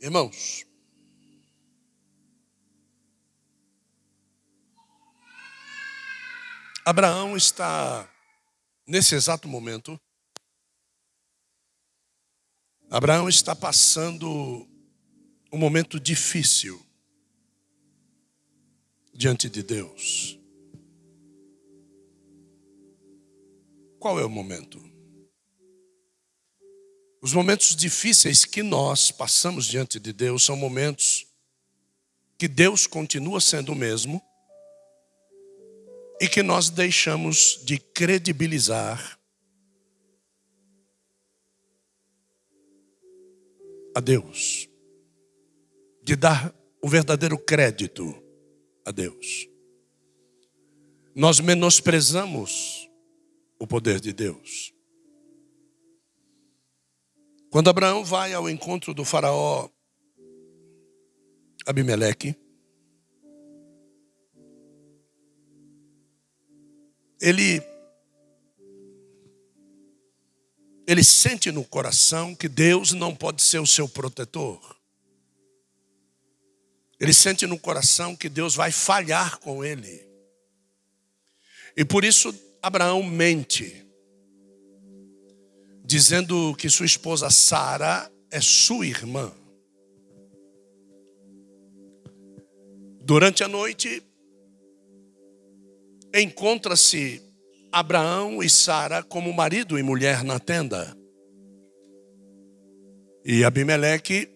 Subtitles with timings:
[0.00, 0.64] Irmãos,
[6.86, 8.10] Abraão está,
[8.86, 10.00] nesse exato momento,
[12.88, 14.66] Abraão está passando
[15.52, 16.84] um momento difícil
[19.12, 20.38] diante de Deus.
[23.98, 24.89] Qual é o momento?
[27.22, 31.26] Os momentos difíceis que nós passamos diante de Deus são momentos
[32.38, 34.22] que Deus continua sendo o mesmo
[36.18, 39.18] e que nós deixamos de credibilizar
[43.94, 44.66] a Deus,
[46.02, 48.14] de dar o verdadeiro crédito
[48.82, 49.46] a Deus.
[51.14, 52.88] Nós menosprezamos
[53.58, 54.72] o poder de Deus.
[57.50, 59.68] Quando Abraão vai ao encontro do faraó
[61.66, 62.34] Abimeleque,
[67.20, 67.60] ele
[70.86, 74.76] ele sente no coração que Deus não pode ser o seu protetor.
[76.98, 80.08] Ele sente no coração que Deus vai falhar com ele.
[81.76, 83.89] E por isso Abraão mente
[85.90, 89.32] dizendo que sua esposa Sara é sua irmã.
[93.02, 94.00] Durante a noite,
[96.14, 97.20] encontra-se
[97.72, 100.96] Abraão e Sara como marido e mulher na tenda.
[103.24, 104.28] E Abimeleque,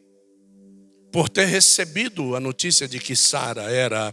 [1.12, 4.12] por ter recebido a notícia de que Sara era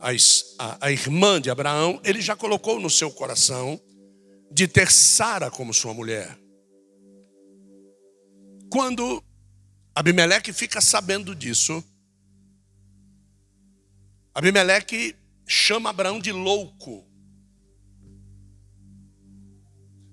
[0.00, 0.10] a,
[0.58, 3.80] a, a irmã de Abraão, ele já colocou no seu coração
[4.50, 6.47] de ter Sara como sua mulher.
[8.70, 9.22] Quando
[9.94, 11.82] Abimeleque fica sabendo disso,
[14.34, 17.04] Abimeleque chama Abraão de louco.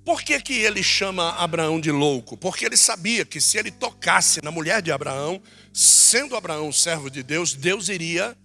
[0.05, 2.37] Por que, que ele chama Abraão de louco?
[2.37, 5.41] Porque ele sabia que se ele tocasse na mulher de Abraão,
[5.73, 8.37] sendo Abraão servo de Deus, Deus iria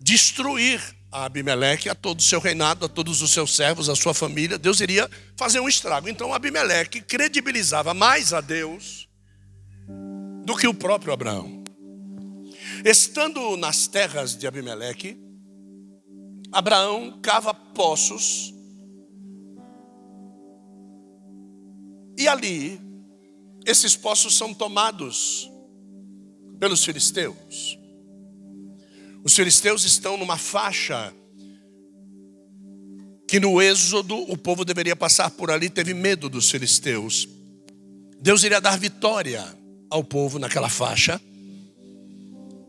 [0.00, 4.12] destruir a Abimeleque, a todo o seu reinado, a todos os seus servos, a sua
[4.12, 6.08] família, Deus iria fazer um estrago.
[6.08, 9.08] Então Abimeleque credibilizava mais a Deus
[10.44, 11.64] do que o próprio Abraão.
[12.84, 15.18] Estando nas terras de Abimeleque,
[16.52, 18.54] Abraão cava poços
[22.18, 22.80] e ali
[23.64, 25.50] esses poços são tomados
[26.58, 27.78] pelos filisteus.
[29.26, 31.12] Os filisteus estão numa faixa
[33.26, 37.28] que no Êxodo o povo deveria passar por ali, teve medo dos filisteus.
[38.20, 39.44] Deus iria dar vitória
[39.90, 41.20] ao povo naquela faixa,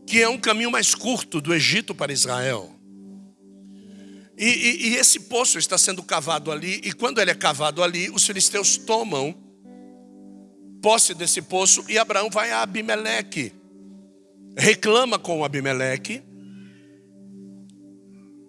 [0.04, 2.68] que é um caminho mais curto do Egito para Israel.
[4.36, 8.10] E, e, e esse poço está sendo cavado ali, e quando ele é cavado ali,
[8.10, 9.32] os filisteus tomam
[10.82, 13.52] posse desse poço, e Abraão vai a Abimeleque,
[14.56, 16.26] reclama com Abimeleque,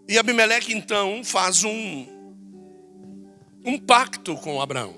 [0.10, 2.08] e Abimeleque então faz um,
[3.64, 4.96] um pacto com Abraão.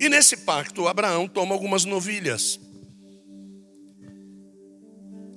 [0.00, 2.58] E nesse pacto, Abraão toma algumas novilhas.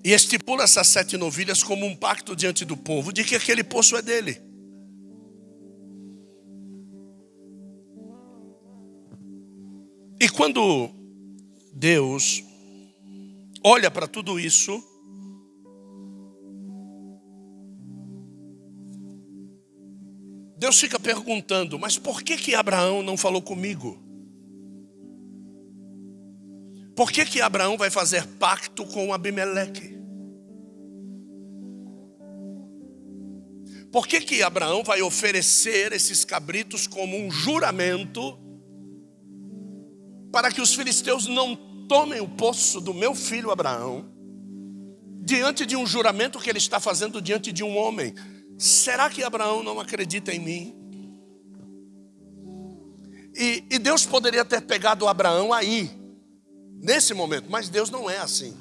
[0.03, 3.96] E estipula essas sete novilhas como um pacto diante do povo de que aquele poço
[3.96, 4.42] é dele.
[10.20, 10.90] E quando
[11.72, 12.44] Deus
[13.64, 14.84] olha para tudo isso,
[20.57, 24.01] Deus fica perguntando: mas por que que Abraão não falou comigo?
[26.95, 29.95] Por que que Abraão vai fazer pacto com Abimeleque?
[33.91, 38.37] Por que que Abraão vai oferecer esses cabritos como um juramento
[40.31, 41.55] para que os filisteus não
[41.87, 44.11] tomem o poço do meu filho Abraão,
[45.22, 48.13] diante de um juramento que ele está fazendo diante de um homem?
[48.57, 50.75] Será que Abraão não acredita em mim?
[53.35, 55.91] E, e, Deus poderia ter pegado Abraão aí,
[56.81, 58.55] nesse momento, mas Deus não é assim.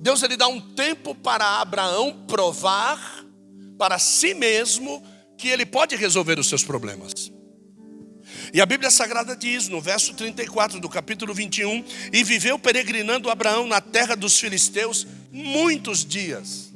[0.00, 3.24] Deus ele dá um tempo para Abraão provar
[3.78, 5.02] para si mesmo
[5.38, 7.32] que ele pode resolver os seus problemas.
[8.52, 13.66] E a Bíblia Sagrada diz, no verso 34 do capítulo 21, e viveu peregrinando Abraão
[13.66, 16.73] na terra dos filisteus muitos dias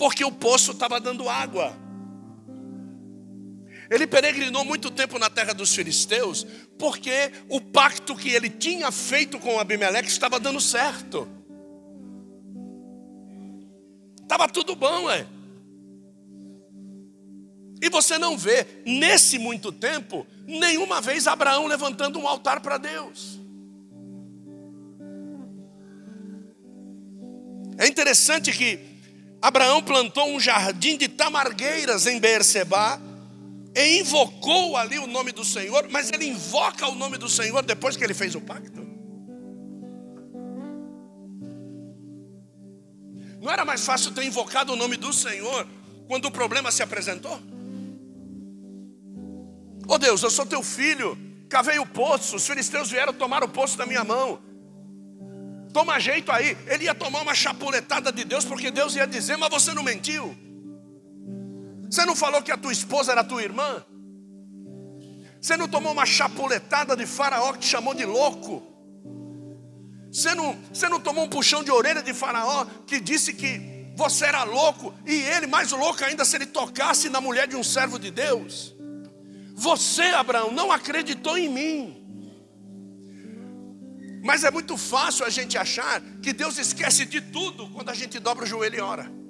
[0.00, 1.76] porque o poço estava dando água.
[3.90, 6.46] Ele peregrinou muito tempo na terra dos filisteus,
[6.78, 11.28] porque o pacto que ele tinha feito com Abimeleque estava dando certo.
[14.22, 15.26] Estava tudo bom, é.
[17.82, 23.38] E você não vê, nesse muito tempo, nenhuma vez Abraão levantando um altar para Deus.
[27.76, 28.89] É interessante que
[29.42, 33.00] Abraão plantou um jardim de tamargueiras em Beerseba
[33.74, 37.96] e invocou ali o nome do Senhor, mas ele invoca o nome do Senhor depois
[37.96, 38.80] que ele fez o pacto.
[43.40, 45.66] Não era mais fácil ter invocado o nome do Senhor
[46.06, 47.40] quando o problema se apresentou?
[49.88, 51.16] Oh Deus, eu sou teu filho,
[51.48, 54.49] cavei o poço, os filisteus vieram tomar o poço da minha mão.
[55.72, 56.56] Toma jeito aí.
[56.66, 60.36] Ele ia tomar uma chapuletada de Deus, porque Deus ia dizer, mas você não mentiu.
[61.90, 63.84] Você não falou que a tua esposa era tua irmã?
[65.40, 68.62] Você não tomou uma chapuletada de Faraó que te chamou de louco?
[70.12, 74.26] Você não, você não tomou um puxão de orelha de Faraó que disse que você
[74.26, 77.98] era louco e ele, mais louco ainda, se ele tocasse na mulher de um servo
[77.98, 78.74] de Deus?
[79.54, 81.99] Você, Abraão, não acreditou em mim.
[84.22, 88.18] Mas é muito fácil a gente achar que Deus esquece de tudo quando a gente
[88.18, 89.20] dobra o joelho e ora.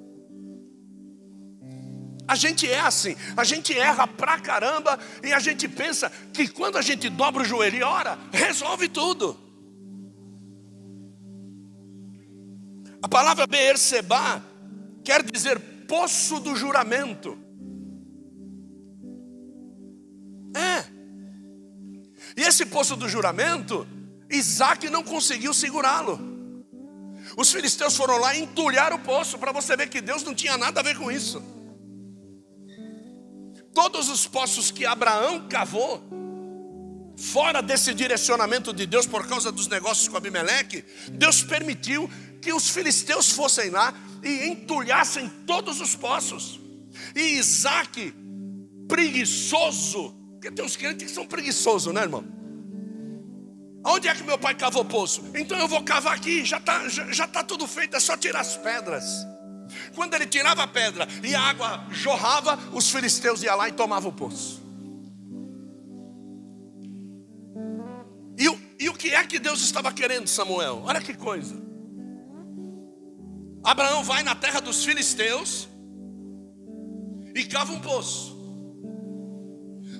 [2.27, 6.77] A gente é assim, a gente erra pra caramba e a gente pensa que quando
[6.77, 9.37] a gente dobra o joelho e ora, resolve tudo.
[13.01, 14.43] A palavra Beerseba
[15.03, 17.37] quer dizer poço do juramento.
[20.55, 20.85] É.
[22.37, 23.87] E esse poço do juramento,
[24.31, 26.19] Isaac não conseguiu segurá-lo.
[27.37, 30.57] Os filisteus foram lá e entulharam o poço para você ver que Deus não tinha
[30.57, 31.41] nada a ver com isso.
[33.73, 36.03] Todos os poços que Abraão cavou,
[37.15, 42.09] fora desse direcionamento de Deus por causa dos negócios com Abimeleque, Deus permitiu
[42.41, 43.93] que os filisteus fossem lá
[44.23, 46.59] e entulhassem todos os poços.
[47.15, 48.13] E Isaac,
[48.87, 52.25] preguiçoso, porque tem uns crentes que são preguiçosos, né, irmão?
[53.83, 55.23] Onde é que meu pai cavou poço?
[55.35, 58.41] Então eu vou cavar aqui, já está já, já tá tudo feito, é só tirar
[58.41, 59.03] as pedras.
[59.95, 64.11] Quando ele tirava a pedra e a água jorrava, os filisteus iam lá e tomavam
[64.11, 64.61] o poço.
[68.37, 70.83] E, e o que é que Deus estava querendo, Samuel?
[70.85, 71.55] Olha que coisa.
[73.63, 75.67] Abraão vai na terra dos filisteus
[77.35, 78.39] e cava um poço.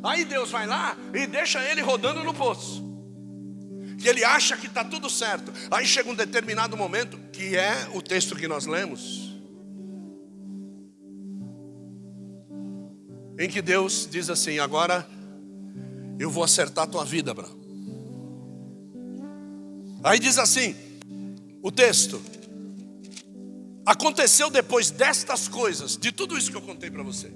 [0.03, 2.90] Aí Deus vai lá e deixa ele rodando no poço.
[4.01, 5.53] Que ele acha que está tudo certo.
[5.69, 9.31] Aí chega um determinado momento, que é o texto que nós lemos.
[13.41, 15.07] em que Deus diz assim: agora
[16.19, 17.59] eu vou acertar a tua vida, Abraão.
[20.03, 20.75] Aí diz assim,
[21.61, 22.21] o texto:
[23.83, 27.33] aconteceu depois destas coisas, de tudo isso que eu contei para você,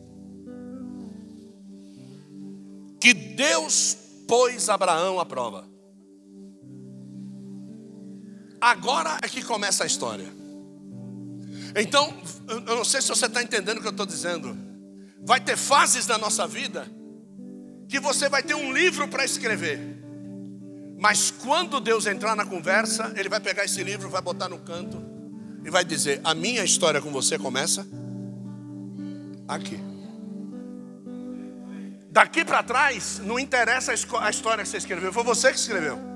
[3.01, 3.97] que Deus
[4.27, 5.74] pôs Abraão à prova.
[8.59, 10.27] Agora é que começa a história.
[11.75, 12.13] Então,
[12.47, 14.57] eu não sei se você está entendendo o que eu estou dizendo.
[15.23, 16.87] Vai ter fases da nossa vida
[17.87, 19.79] que você vai ter um livro para escrever.
[20.97, 25.03] Mas quando Deus entrar na conversa, Ele vai pegar esse livro, vai botar no canto
[25.63, 27.85] e vai dizer: A minha história com você começa
[29.47, 29.79] aqui.
[32.09, 36.14] Daqui para trás, não interessa a história que você escreveu, foi você que escreveu.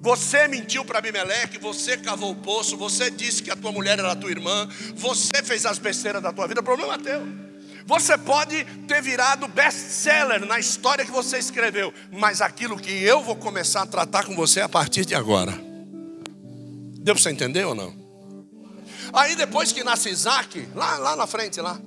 [0.00, 4.16] Você mentiu para Abimeleque, você cavou o poço, você disse que a tua mulher era
[4.16, 7.22] tua irmã, você fez as besteiras da tua vida, o problema é teu.
[7.84, 13.36] Você pode ter virado best-seller na história que você escreveu, mas aquilo que eu vou
[13.36, 15.52] começar a tratar com você a partir de agora.
[15.52, 17.94] Deu para você entender ou não?
[19.12, 21.78] Aí depois que nasce Isaac, lá, lá na frente, lá.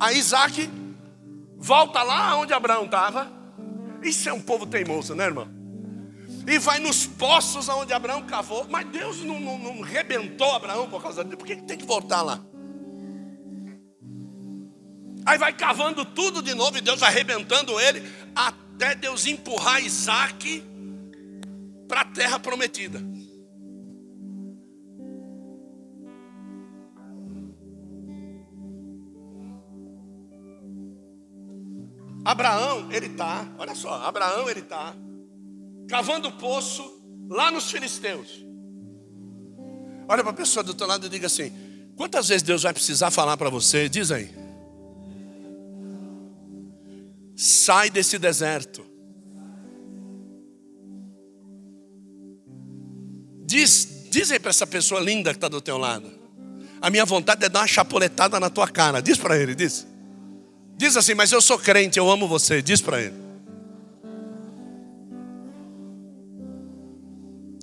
[0.00, 0.68] Aí Isaac
[1.56, 3.30] volta lá onde Abraão estava.
[4.02, 5.59] Isso é um povo teimoso, né, irmão?
[6.46, 8.66] E vai nos poços onde Abraão cavou.
[8.68, 11.36] Mas Deus não, não, não rebentou Abraão por causa disso.
[11.36, 12.40] Por que tem que voltar lá?
[15.26, 18.02] Aí vai cavando tudo de novo e Deus arrebentando ele,
[18.34, 20.64] até Deus empurrar Isaac
[21.86, 23.00] para a terra prometida.
[32.24, 34.94] Abraão, ele está, olha só, Abraão, ele está
[35.90, 38.46] cavando poço lá nos filisteus.
[40.08, 41.52] Olha para a pessoa do outro lado e diga assim:
[41.96, 43.88] quantas vezes Deus vai precisar falar para você?
[43.88, 44.30] Diz aí.
[47.34, 48.86] Sai desse deserto.
[53.44, 56.08] Diz, diz aí para essa pessoa linda que está do teu lado.
[56.80, 59.02] A minha vontade é dar uma chapoletada na tua cara.
[59.02, 59.86] Diz para ele, diz.
[60.76, 62.62] Diz assim, mas eu sou crente, eu amo você.
[62.62, 63.29] Diz para ele.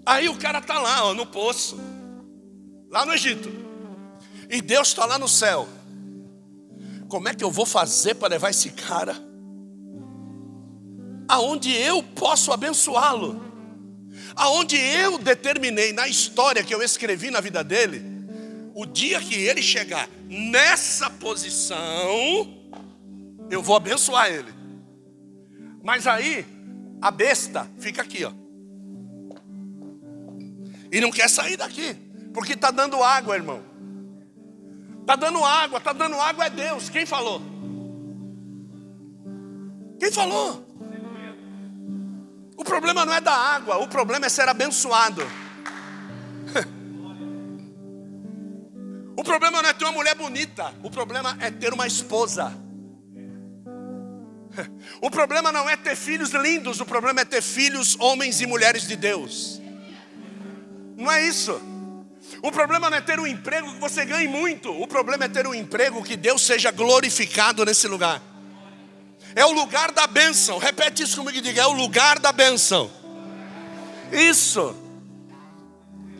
[0.07, 1.77] Aí o cara está lá, ó, no poço,
[2.89, 3.51] lá no Egito.
[4.49, 5.67] E Deus está lá no céu.
[7.09, 9.21] Como é que eu vou fazer para levar esse cara
[11.27, 13.43] aonde eu posso abençoá-lo?
[14.33, 18.01] Aonde eu determinei na história que eu escrevi na vida dele,
[18.73, 21.85] o dia que ele chegar nessa posição,
[23.49, 24.53] eu vou abençoar ele.
[25.83, 26.45] Mas aí
[27.01, 28.46] a besta fica aqui, ó.
[30.91, 31.95] E não quer sair daqui,
[32.33, 33.61] porque está dando água, irmão.
[35.01, 36.89] Está dando água, está dando água é Deus.
[36.89, 37.41] Quem falou?
[39.99, 40.65] Quem falou?
[42.57, 45.21] O problema não é da água, o problema é ser abençoado.
[49.19, 52.53] O problema não é ter uma mulher bonita, o problema é ter uma esposa.
[55.01, 58.87] O problema não é ter filhos lindos, o problema é ter filhos, homens e mulheres
[58.87, 59.59] de Deus.
[60.97, 61.61] Não é isso.
[62.41, 64.71] O problema não é ter um emprego que você ganhe muito.
[64.71, 68.21] O problema é ter um emprego que Deus seja glorificado nesse lugar.
[69.35, 70.57] É o lugar da bênção.
[70.57, 72.89] Repete isso comigo e diga: é o lugar da bênção.
[74.11, 74.75] Isso.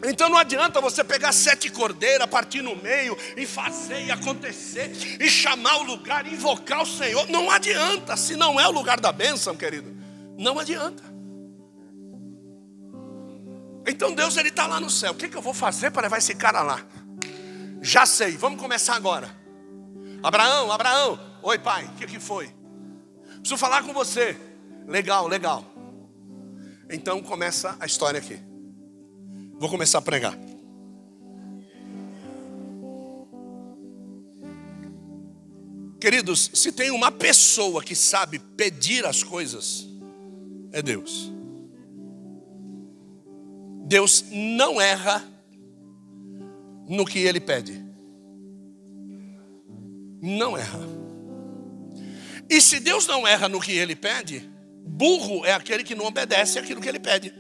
[0.04, 5.28] Então não adianta você pegar sete cordeiras, partir no meio e fazer e acontecer, e
[5.28, 7.28] chamar o lugar, invocar o Senhor.
[7.30, 9.98] Não adianta, se não é o lugar da bênção, querido.
[10.38, 11.04] Não adianta.
[13.88, 15.14] Então Deus ele está lá no céu.
[15.14, 16.86] O que, que eu vou fazer para levar esse cara lá?
[17.82, 19.34] Já sei, vamos começar agora.
[20.22, 22.54] Abraão, Abraão, oi pai, o que, que foi?
[23.40, 24.38] Preciso falar com você.
[24.86, 25.66] Legal, legal.
[26.90, 28.38] Então começa a história aqui.
[29.58, 30.38] Vou começar a pregar.
[36.00, 39.88] Queridos, se tem uma pessoa que sabe pedir as coisas,
[40.72, 41.37] é Deus.
[43.88, 45.24] Deus não erra
[46.90, 47.82] no que ele pede.
[50.22, 50.80] Não erra.
[52.50, 54.50] E se Deus não erra no que ele pede,
[54.86, 57.34] burro é aquele que não obedece aquilo que ele pede.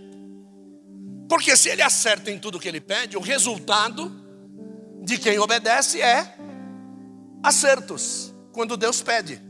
[1.27, 4.09] Porque se ele acerta em tudo que ele pede, o resultado
[5.03, 6.33] de quem obedece é
[7.43, 9.41] acertos, quando Deus pede.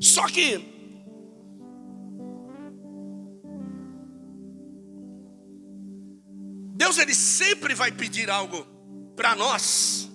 [0.00, 0.73] Só que
[6.94, 8.64] Deus ele sempre vai pedir algo
[9.16, 10.08] para nós,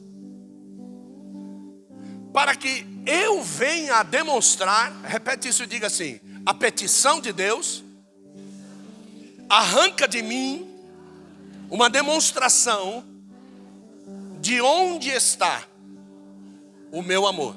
[2.34, 7.84] para que eu venha a demonstrar, repete isso e diga assim: a petição de Deus
[9.50, 10.70] arranca de mim
[11.70, 13.04] uma demonstração
[14.40, 15.64] de onde está
[16.92, 17.56] o meu amor.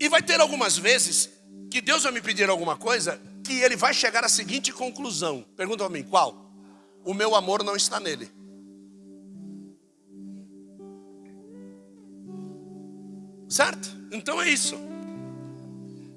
[0.00, 1.30] E vai ter algumas vezes
[1.70, 5.44] que Deus vai me pedir alguma coisa que ele vai chegar à seguinte conclusão.
[5.54, 6.50] Pergunta para mim, qual?
[7.04, 8.30] O meu amor não está nele.
[13.48, 13.88] Certo?
[14.10, 14.76] Então é isso.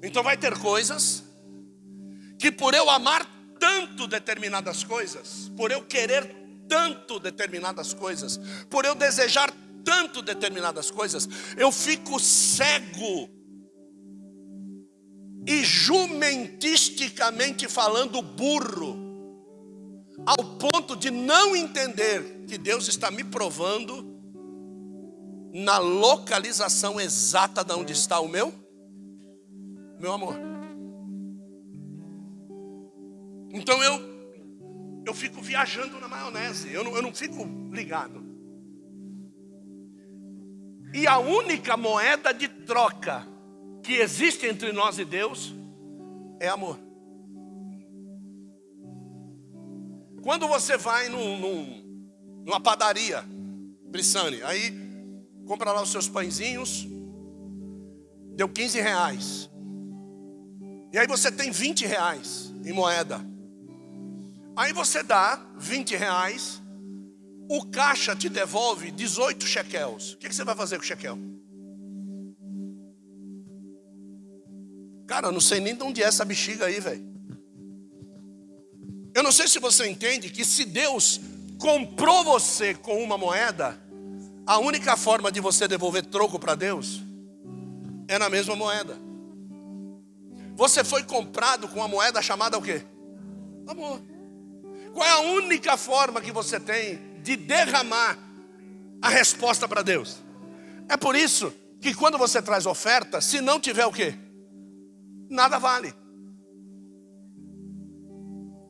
[0.02, 1.22] Então vai ter coisas
[2.38, 3.26] que por eu amar
[3.60, 6.34] tanto determinadas coisas, por eu querer
[6.68, 9.52] tanto determinadas coisas, por eu desejar
[9.84, 13.37] tanto determinadas coisas, eu fico cego
[15.46, 19.06] e jumentisticamente falando burro,
[20.26, 24.06] ao ponto de não entender que Deus está me provando
[25.52, 28.52] na localização exata de onde está o meu
[29.98, 30.36] meu amor.
[33.50, 34.18] Então eu
[35.06, 38.22] eu fico viajando na maionese, eu não, eu não fico ligado.
[40.92, 43.26] E a única moeda de troca
[43.88, 45.54] que existe entre nós e Deus
[46.38, 46.78] é amor.
[50.20, 53.24] Quando você vai num, num, numa padaria,
[53.86, 54.74] Brissane, aí
[55.46, 56.86] compra lá os seus pãezinhos,
[58.36, 59.50] deu 15 reais.
[60.92, 63.18] E aí você tem 20 reais em moeda.
[64.54, 66.60] Aí você dá 20 reais,
[67.48, 70.12] o caixa te devolve 18 shekels.
[70.12, 71.37] O que você vai fazer com o shekel?
[75.08, 77.04] Cara, eu não sei nem de onde é essa bexiga aí, velho.
[79.14, 81.20] Eu não sei se você entende que se Deus
[81.58, 83.76] comprou você com uma moeda,
[84.48, 87.02] A única forma de você devolver troco para Deus
[88.08, 88.96] é na mesma moeda.
[90.56, 92.82] Você foi comprado com uma moeda chamada o quê?
[93.66, 94.00] Amor.
[94.94, 98.16] Qual é a única forma que você tem de derramar
[99.02, 100.16] a resposta para Deus?
[100.88, 104.14] É por isso que quando você traz oferta, se não tiver o quê?
[105.28, 105.92] Nada vale.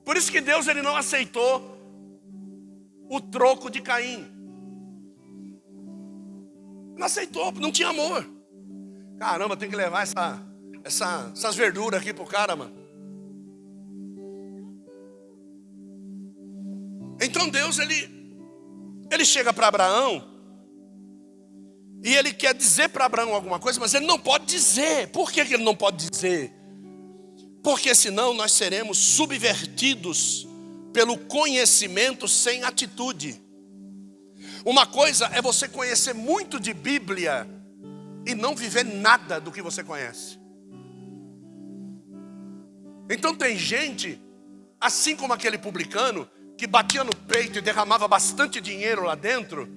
[0.04, 1.76] Por isso que Deus ele não aceitou
[3.10, 4.26] o troco de Caim.
[6.96, 8.26] Não aceitou, não tinha amor.
[9.18, 10.42] Caramba, tem que levar essa,
[10.84, 12.76] essa, essas verduras aqui pro cara, mano.
[17.20, 18.16] Então Deus ele
[19.10, 20.37] ele chega para Abraão
[22.02, 25.08] e ele quer dizer para Abraão alguma coisa, mas ele não pode dizer.
[25.08, 26.52] Por que, ele não pode dizer?
[27.62, 30.46] Porque senão nós seremos subvertidos
[30.92, 33.40] pelo conhecimento sem atitude.
[34.64, 37.48] Uma coisa é você conhecer muito de Bíblia
[38.26, 40.38] e não viver nada do que você conhece.
[43.10, 44.20] Então tem gente,
[44.80, 49.68] assim como aquele publicano, que batia no peito e derramava bastante dinheiro lá dentro,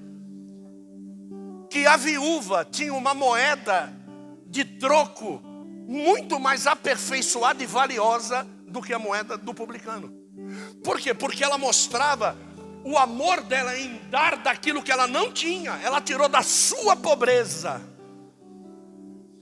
[1.71, 3.91] que a viúva tinha uma moeda
[4.45, 5.41] de troco
[5.87, 10.13] muito mais aperfeiçoada e valiosa do que a moeda do publicano.
[10.83, 11.13] Por quê?
[11.13, 12.37] Porque ela mostrava
[12.83, 17.81] o amor dela em dar daquilo que ela não tinha, ela tirou da sua pobreza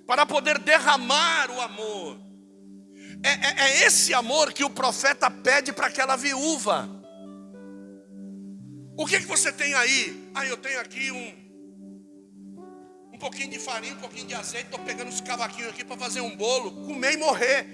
[0.06, 2.18] para poder derramar o amor.
[3.24, 6.88] É, é, é esse amor que o profeta pede para aquela viúva.
[8.96, 10.30] O que, que você tem aí?
[10.36, 11.49] Ah, eu tenho aqui um,
[13.20, 16.22] um pouquinho de farinha, um pouquinho de azeite, estou pegando os cavaquinhos aqui para fazer
[16.22, 17.68] um bolo, comer e morrer.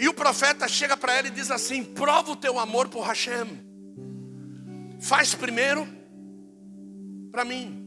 [0.00, 3.46] E o profeta chega para ela e diz assim: prova o teu amor por Hashem.
[4.98, 5.86] Faz primeiro
[7.30, 7.86] para mim.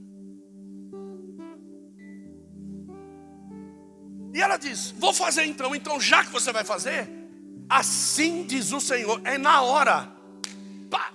[4.32, 5.74] E ela diz: Vou fazer então.
[5.74, 7.10] Então, já que você vai fazer,
[7.68, 9.20] assim diz o Senhor.
[9.24, 10.08] É na hora.
[10.88, 11.12] Pá.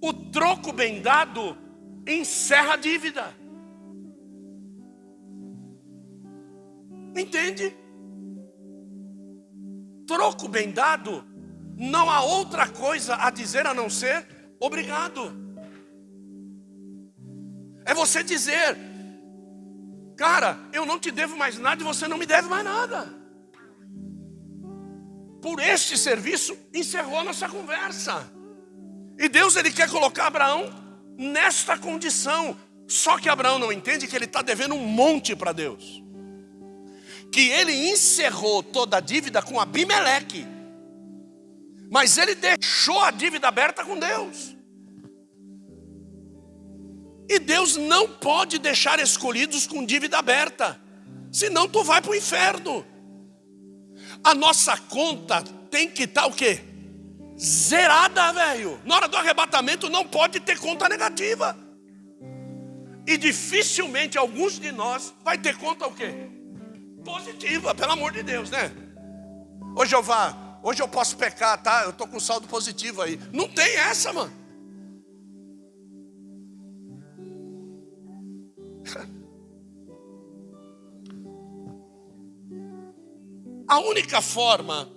[0.00, 1.63] O troco bem dado
[2.06, 3.34] encerra a dívida.
[7.16, 7.74] Entende?
[10.06, 11.24] Troco bem dado,
[11.76, 14.26] não há outra coisa a dizer a não ser
[14.60, 15.32] obrigado.
[17.86, 18.76] É você dizer,
[20.16, 23.24] cara, eu não te devo mais nada e você não me deve mais nada.
[25.40, 28.30] Por este serviço encerrou a nossa conversa.
[29.18, 30.83] E Deus ele quer colocar Abraão
[31.16, 32.56] nesta condição.
[32.86, 36.02] Só que Abraão não entende que ele está devendo um monte para Deus.
[37.32, 40.46] Que ele encerrou toda a dívida com Abimeleque.
[41.90, 44.56] Mas ele deixou a dívida aberta com Deus.
[47.28, 50.80] E Deus não pode deixar escolhidos com dívida aberta.
[51.32, 52.84] Senão tu vai para o inferno.
[54.22, 56.73] A nossa conta tem que estar tá o quê?
[57.38, 58.80] Zerada, velho.
[58.84, 61.56] Na hora do arrebatamento não pode ter conta negativa.
[63.06, 66.30] E dificilmente alguns de nós vai ter conta o quê?
[67.04, 68.72] Positiva, pelo amor de Deus, né?
[69.76, 71.82] Ô Jeová, hoje eu posso pecar, tá?
[71.84, 73.20] Eu tô com saldo positivo aí.
[73.32, 74.32] Não tem essa, mano.
[83.66, 84.88] A única forma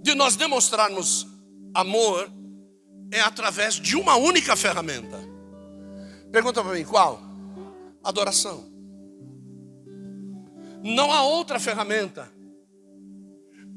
[0.00, 1.33] de nós demonstrarmos
[1.74, 2.30] amor
[3.10, 5.18] é através de uma única ferramenta.
[6.30, 7.20] Pergunta para mim, qual?
[8.02, 8.72] Adoração.
[10.82, 12.30] Não há outra ferramenta.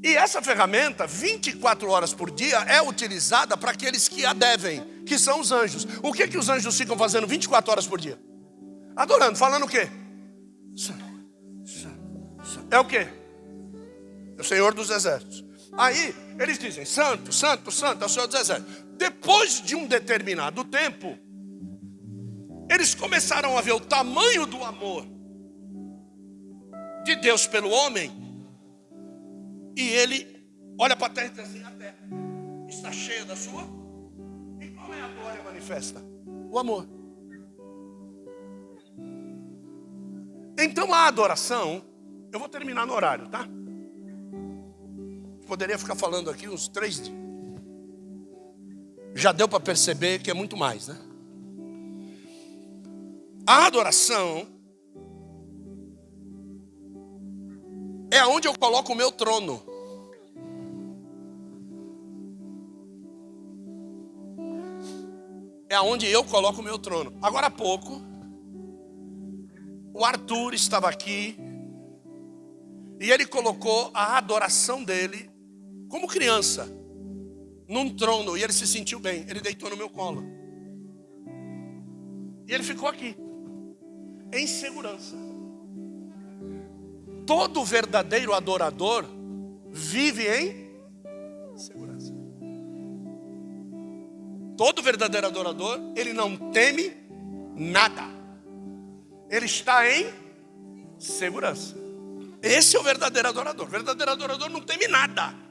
[0.02, 5.18] E essa ferramenta, 24 horas por dia, é utilizada para aqueles que a devem, que
[5.18, 5.86] são os anjos.
[6.02, 8.18] O que que os anjos ficam fazendo 24 horas por dia?
[8.94, 9.88] Adorando, falando o quê?
[12.70, 13.08] É o quê?
[14.36, 15.44] É o Senhor dos Exércitos.
[15.72, 18.84] Aí eles dizem: Santo, Santo, Santo, é o Senhor dos Exércitos.
[18.96, 21.18] Depois de um determinado tempo,
[22.70, 25.06] eles começaram a ver o tamanho do amor
[27.04, 28.10] de Deus pelo homem,
[29.76, 30.26] e ele
[30.78, 31.98] olha para a terra e diz assim: a terra
[32.68, 33.62] está cheia da sua.
[34.60, 36.02] E qual é a glória manifesta?
[36.50, 36.86] O amor.
[40.58, 41.84] Então a adoração,
[42.32, 43.46] eu vou terminar no horário, tá?
[45.48, 47.16] Poderia ficar falando aqui uns três dias.
[49.14, 50.98] Já deu para perceber que é muito mais, né?
[53.46, 54.46] A adoração
[58.10, 59.62] é aonde eu coloco o meu trono.
[65.68, 67.12] é aonde eu coloco o meu trono.
[67.20, 68.00] Agora há pouco,
[69.92, 71.36] o Arthur estava aqui
[72.98, 75.30] e ele colocou a adoração dele
[75.88, 76.68] como criança
[77.68, 79.26] num trono e ele se sentiu bem.
[79.28, 80.24] Ele deitou no meu colo.
[82.46, 83.14] E ele ficou aqui,
[84.32, 85.16] em segurança.
[87.26, 89.04] Todo verdadeiro adorador
[89.70, 92.14] vive em segurança.
[94.56, 96.90] Todo verdadeiro adorador, ele não teme
[97.54, 98.02] nada.
[99.30, 100.06] Ele está em
[100.98, 101.76] segurança.
[102.42, 103.66] Esse é o verdadeiro adorador.
[103.66, 105.47] O verdadeiro adorador não teme nada.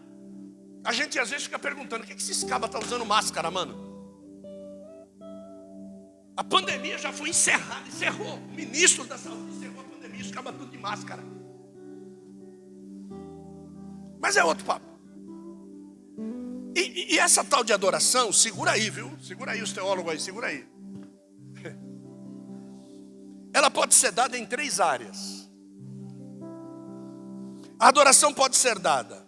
[0.88, 3.52] A gente às vezes fica perguntando: o que, que esses cabas estão tá usando máscara,
[3.52, 3.76] mano?
[6.38, 8.38] A pandemia já foi encerrada, encerrou.
[8.38, 11.22] O ministro da saúde encerrou a pandemia, os cabas tudo de máscara.
[14.18, 14.86] Mas é outro papo.
[16.74, 19.12] E, e, essa tal de adoração, segura aí, viu?
[19.22, 20.66] Segura aí os teólogos aí, segura aí.
[23.52, 25.52] Ela pode ser dada em três áreas.
[27.78, 29.27] A adoração pode ser dada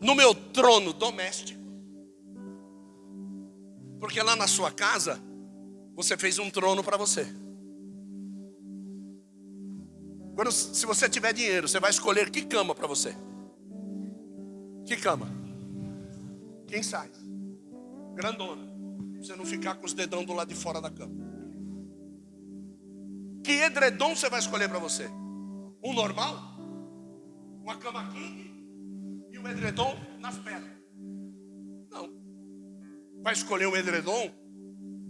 [0.00, 1.60] no meu trono doméstico.
[3.98, 5.20] Porque lá na sua casa,
[5.94, 7.26] você fez um trono para você.
[10.34, 13.14] Quando, se você tiver dinheiro, você vai escolher que cama para você.
[14.86, 15.28] Que cama?
[16.66, 17.10] Quem sai?
[18.14, 18.70] Grandona.
[19.18, 21.14] Você não ficar com os dedão do lado de fora da cama.
[23.44, 25.08] Que edredom você vai escolher para você?
[25.84, 26.36] Um normal?
[27.62, 28.59] Uma cama king?
[29.42, 30.70] Um edredom nas pernas?
[31.90, 32.10] Não.
[33.22, 34.30] Vai escolher um edredom?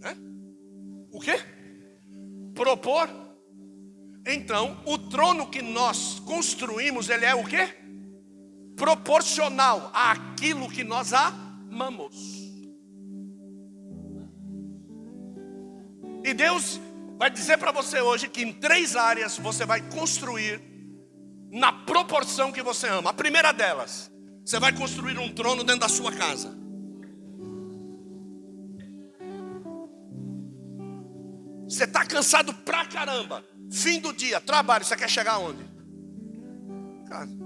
[0.00, 0.16] Né?
[1.12, 1.38] O quê?
[2.54, 3.08] Propor.
[4.26, 7.76] Então, o trono que nós construímos, ele é o quê?
[8.76, 12.40] Proporcional àquilo que nós amamos.
[16.24, 16.80] E Deus
[17.18, 20.62] vai dizer para você hoje que em três áreas você vai construir
[21.50, 23.10] na proporção que você ama.
[23.10, 24.10] A primeira delas,
[24.44, 26.58] você vai construir um trono dentro da sua casa.
[31.68, 33.44] Você está cansado pra caramba.
[33.70, 35.64] Fim do dia, trabalho, você quer chegar aonde?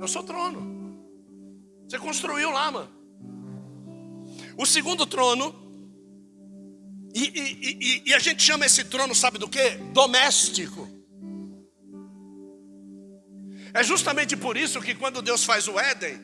[0.00, 0.74] Eu sou trono.
[1.87, 2.90] Você construiu lá, mano.
[4.57, 5.62] O segundo trono
[7.14, 9.70] e, e, e, e, a gente chama esse trono, sabe do que?
[9.92, 10.88] Doméstico.
[13.72, 16.20] É justamente por isso que quando Deus faz o Éden,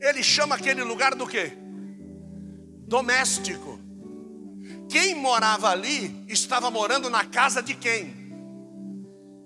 [0.00, 1.52] Ele chama aquele lugar do que?
[2.86, 3.80] Doméstico.
[4.88, 8.14] Quem morava ali estava morando na casa de quem?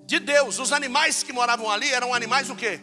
[0.06, 0.58] De Deus.
[0.58, 2.80] Os animais que moravam ali eram animais o que?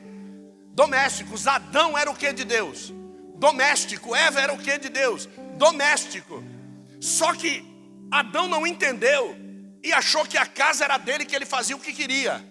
[0.74, 1.48] Domésticos.
[1.48, 2.94] Adão era o que de Deus?
[3.36, 4.16] Doméstico.
[4.16, 5.28] Eva era o que de Deus?
[5.58, 6.44] Doméstico.
[7.00, 7.64] Só que
[8.12, 9.36] Adão não entendeu
[9.84, 12.44] e achou que a casa era dele, que ele fazia o que queria.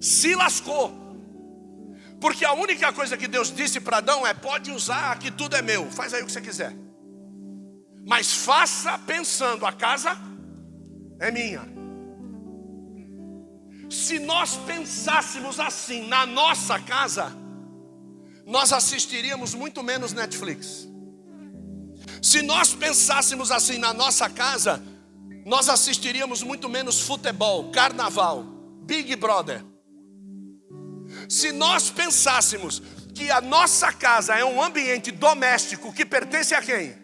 [0.00, 1.01] Se lascou.
[2.22, 5.60] Porque a única coisa que Deus disse para Adão é: pode usar, que tudo é
[5.60, 6.72] meu, faz aí o que você quiser.
[8.06, 10.16] Mas faça pensando: a casa
[11.18, 11.62] é minha.
[13.90, 17.36] Se nós pensássemos assim na nossa casa,
[18.46, 20.88] nós assistiríamos muito menos Netflix.
[22.22, 24.80] Se nós pensássemos assim na nossa casa,
[25.44, 28.44] nós assistiríamos muito menos futebol, carnaval,
[28.84, 29.71] Big Brother.
[31.28, 32.82] Se nós pensássemos
[33.14, 36.94] que a nossa casa é um ambiente doméstico que pertence a quem?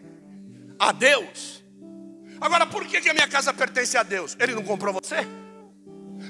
[0.77, 1.63] A Deus.
[2.41, 4.35] Agora, por que, a minha casa pertence a Deus?
[4.39, 5.17] Ele não comprou você?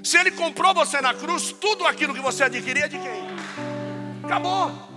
[0.04, 3.24] Se ele comprou você na cruz, tudo aquilo que você adquiria é de quem?
[4.24, 4.90] Acabou.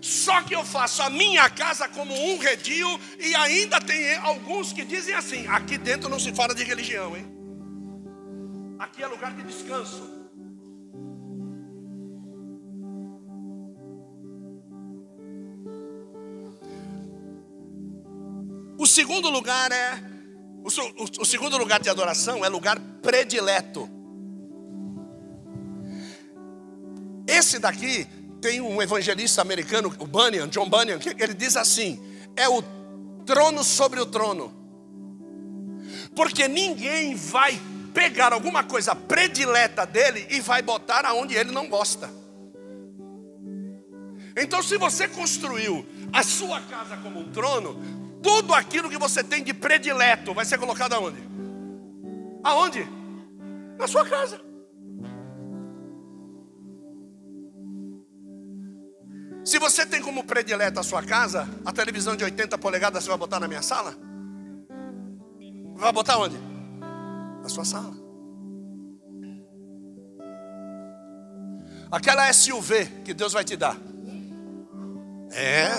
[0.00, 4.84] Só que eu faço a minha casa como um redil, e ainda tem alguns que
[4.84, 7.26] dizem assim: aqui dentro não se fala de religião, hein?
[8.78, 10.17] Aqui é lugar de descanso.
[18.78, 20.00] O segundo lugar é
[20.62, 23.90] o, o, o, segundo lugar de adoração é lugar predileto.
[27.26, 28.06] Esse daqui
[28.40, 32.00] tem um evangelista americano, o Bunyan, John Bunyan, que ele diz assim:
[32.36, 32.62] é o
[33.26, 34.54] trono sobre o trono.
[36.14, 37.60] Porque ninguém vai
[37.92, 42.08] pegar alguma coisa predileta dele e vai botar aonde ele não gosta.
[44.36, 49.42] Então, se você construiu a sua casa como um trono, tudo aquilo que você tem
[49.42, 51.22] de predileto vai ser colocado aonde?
[52.42, 52.88] Aonde?
[53.78, 54.40] Na sua casa.
[59.44, 63.18] Se você tem como predileta a sua casa, a televisão de 80 polegadas você vai
[63.18, 63.96] botar na minha sala?
[65.74, 66.36] Vai botar onde?
[67.42, 67.96] Na sua sala.
[71.90, 73.76] Aquela SUV que Deus vai te dar.
[75.30, 75.70] É.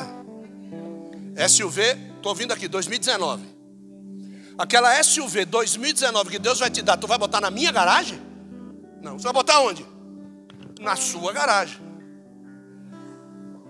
[1.47, 1.81] SUV,
[2.19, 3.43] estou vindo aqui, 2019.
[4.57, 8.21] Aquela SUV 2019 que Deus vai te dar, tu vai botar na minha garagem?
[9.01, 9.17] Não.
[9.17, 9.85] Você vai botar onde?
[10.79, 11.79] Na sua garagem.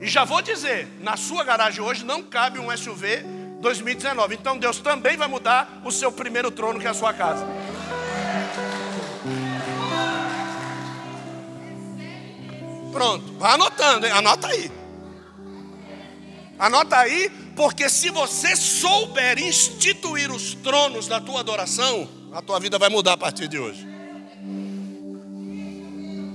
[0.02, 3.24] E já vou dizer, na sua garagem hoje não cabe um SUV
[3.62, 4.36] 2019.
[4.36, 7.46] Então Deus também vai mudar o seu primeiro trono, que é a sua casa.
[12.92, 14.12] Pronto, vai anotando, hein?
[14.12, 14.72] anota aí.
[16.58, 22.80] Anota aí, porque se você souber instituir os tronos da tua adoração, a tua vida
[22.80, 23.86] vai mudar a partir de hoje.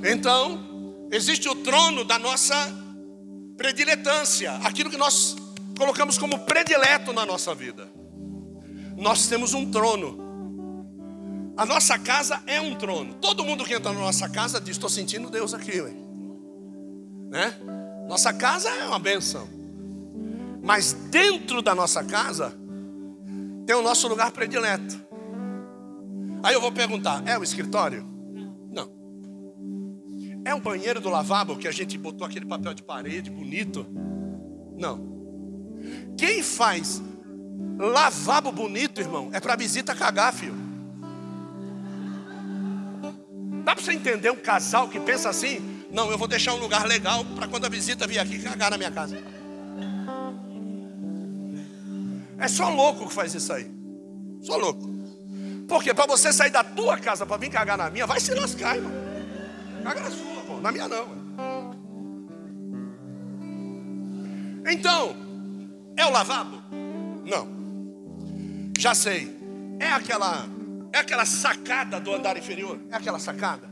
[0.04, 2.54] Então, existe o trono da nossa
[3.56, 5.34] prediletância, aquilo que nós
[5.78, 7.88] colocamos como predileto na nossa vida.
[8.94, 11.54] Nós temos um trono.
[11.56, 13.14] A nossa casa é um trono.
[13.14, 15.80] Todo mundo que entra na nossa casa diz: Estou sentindo Deus aqui.
[17.30, 17.58] Né?
[18.06, 19.63] Nossa casa é uma benção.
[20.64, 22.56] Mas dentro da nossa casa
[23.66, 25.04] tem o nosso lugar predileto.
[26.42, 28.14] Aí eu vou perguntar: é o escritório?
[30.44, 33.86] É um banheiro do lavabo que a gente botou aquele papel de parede bonito?
[34.76, 35.14] Não.
[36.18, 37.02] Quem faz
[37.78, 40.54] lavabo bonito, irmão, é para visita cagar, filho.
[43.64, 45.86] Dá para você entender um casal que pensa assim?
[45.90, 48.76] Não, eu vou deixar um lugar legal para quando a visita vir aqui cagar na
[48.76, 49.16] minha casa.
[52.44, 53.70] É só louco que faz isso aí.
[54.42, 54.86] Só louco.
[55.66, 58.76] Porque para você sair da tua casa para vir cagar na minha, vai se lascar,
[58.76, 58.92] irmão.
[59.82, 60.60] Caga na sua.
[60.60, 61.24] Na minha não.
[64.70, 65.16] Então,
[65.96, 66.62] é o lavabo?
[67.24, 67.48] Não.
[68.78, 69.34] Já sei.
[69.80, 70.46] É aquela
[70.92, 72.78] é aquela sacada do andar inferior?
[72.90, 73.66] É aquela sacada?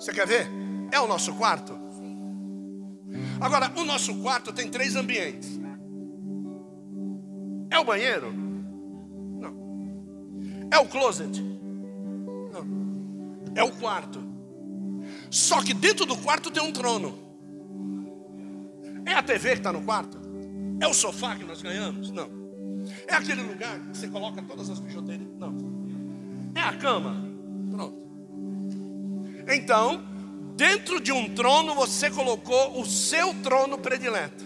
[0.00, 0.48] Você quer ver?
[0.90, 1.87] É o nosso quarto?
[3.40, 5.58] Agora, o nosso quarto tem três ambientes.
[7.70, 8.32] É o banheiro?
[8.32, 9.54] Não.
[10.70, 11.48] É o closet?
[13.58, 14.22] é o quarto.
[15.30, 17.18] Só que dentro do quarto tem um trono.
[19.04, 20.18] É a TV que está no quarto?
[20.80, 22.10] É o sofá que nós ganhamos?
[22.12, 22.30] Não.
[23.06, 25.28] É aquele lugar que você coloca todas as bijuterias?
[25.38, 25.54] Não.
[26.54, 27.16] É a cama?
[27.70, 27.98] Pronto.
[29.52, 30.04] Então,
[30.58, 34.44] dentro de um trono você colocou o seu trono predileto.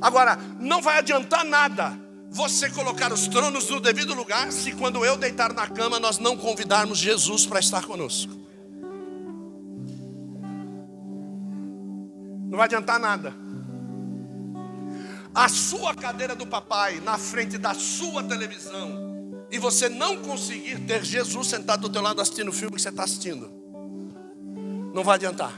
[0.00, 1.96] Agora, não vai adiantar nada
[2.28, 6.36] você colocar os tronos no devido lugar se quando eu deitar na cama nós não
[6.36, 8.32] convidarmos Jesus para estar conosco.
[12.50, 13.32] Não vai adiantar nada.
[15.32, 21.04] A sua cadeira do papai na frente da sua televisão e você não conseguir ter
[21.04, 23.55] Jesus sentado do teu lado assistindo o filme que você está assistindo,
[24.96, 25.52] não vai adiantar.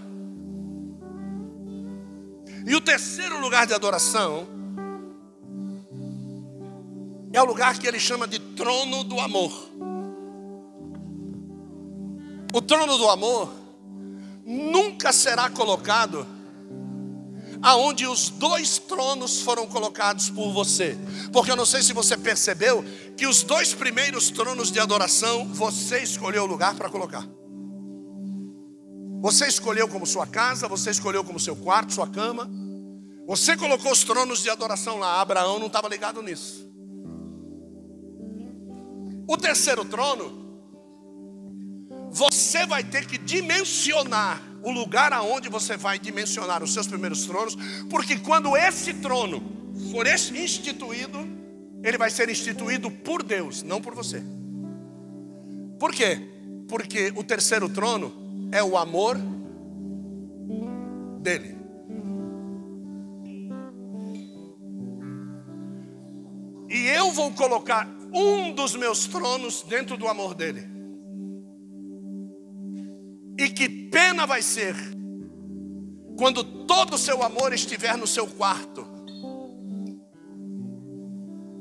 [2.67, 4.49] E o terceiro lugar de adoração
[7.33, 9.53] é o lugar que ele chama de trono do amor.
[12.53, 13.53] O trono do amor
[14.45, 16.27] nunca será colocado
[17.63, 20.99] aonde os dois tronos foram colocados por você.
[21.33, 22.85] Porque eu não sei se você percebeu
[23.17, 27.25] que os dois primeiros tronos de adoração você escolheu o lugar para colocar.
[29.21, 32.49] Você escolheu como sua casa, você escolheu como seu quarto, sua cama.
[33.27, 35.21] Você colocou os tronos de adoração lá.
[35.21, 36.69] Abraão não estava ligado nisso.
[39.27, 40.47] O terceiro trono,
[42.11, 47.57] você vai ter que dimensionar o lugar aonde você vai dimensionar os seus primeiros tronos,
[47.91, 49.43] porque quando esse trono
[49.93, 51.19] for instituído,
[51.83, 54.23] ele vai ser instituído por Deus, não por você.
[55.79, 56.21] Por quê?
[56.69, 59.17] Porque o terceiro trono é o amor
[61.21, 61.57] dele.
[66.69, 70.67] E eu vou colocar um dos meus tronos dentro do amor dele.
[73.39, 74.75] E que pena vai ser
[76.17, 78.87] quando todo o seu amor estiver no seu quarto.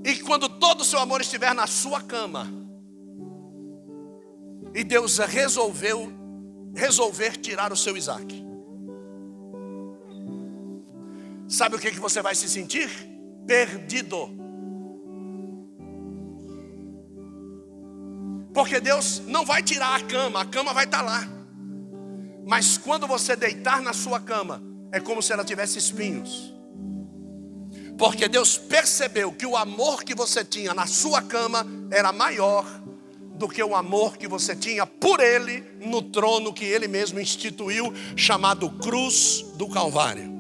[0.04, 2.48] E quando todo o seu amor estiver na sua cama.
[4.74, 6.17] E Deus resolveu
[6.78, 8.46] resolver tirar o seu Isaac.
[11.48, 12.90] Sabe o que, que você vai se sentir?
[13.48, 14.30] Perdido.
[18.54, 21.28] Porque Deus não vai tirar a cama, a cama vai estar lá.
[22.46, 24.62] Mas quando você deitar na sua cama,
[24.92, 26.54] é como se ela tivesse espinhos.
[27.98, 32.66] Porque Deus percebeu que o amor que você tinha na sua cama era maior
[33.38, 37.94] do que o amor que você tinha por Ele no trono que Ele mesmo instituiu,
[38.16, 40.36] chamado Cruz do Calvário.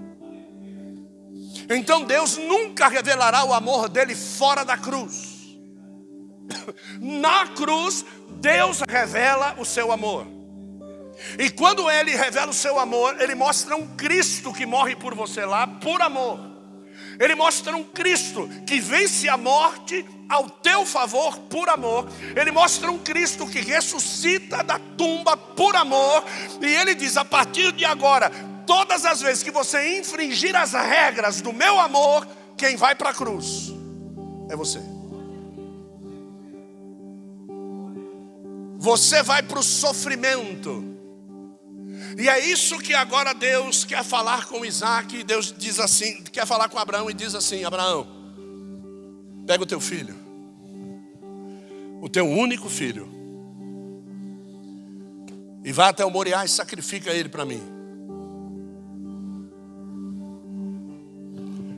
[1.69, 5.37] Então Deus nunca revelará o amor dele fora da cruz.
[6.99, 8.05] Na cruz,
[8.39, 10.25] Deus revela o seu amor.
[11.37, 15.43] E quando ele revela o seu amor, ele mostra um Cristo que morre por você
[15.43, 16.56] lá por amor.
[17.19, 22.07] Ele mostra um Cristo que vence a morte ao teu favor por amor.
[22.35, 26.23] Ele mostra um Cristo que ressuscita da tumba por amor.
[26.61, 28.31] E ele diz: a partir de agora,
[28.65, 33.13] todas as vezes que você infringir as regras do meu amor, quem vai para a
[33.13, 33.73] cruz
[34.49, 34.79] é você.
[38.77, 40.86] Você vai para o sofrimento.
[42.17, 45.23] E é isso que agora Deus quer falar com Isaac.
[45.23, 48.07] Deus diz assim, quer falar com Abraão e diz assim: Abraão,
[49.45, 50.15] pega o teu filho,
[52.01, 53.07] o teu único filho,
[55.63, 57.61] e vá até o Moriá e sacrifica ele para mim.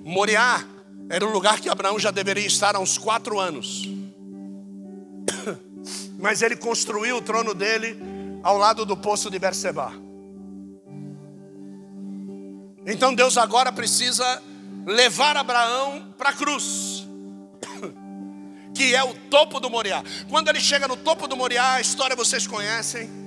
[0.05, 0.65] Moriá
[1.09, 3.89] era o lugar que Abraão já deveria estar há uns quatro anos.
[6.17, 7.99] Mas ele construiu o trono dele
[8.41, 10.08] ao lado do poço de Berseba.
[12.85, 14.41] Então Deus agora precisa
[14.85, 17.07] levar Abraão para a cruz,
[18.73, 20.03] que é o topo do Moriá.
[20.29, 23.19] Quando ele chega no topo do Moriá, a história vocês conhecem.